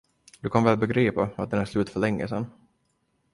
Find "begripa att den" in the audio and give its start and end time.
0.77-1.59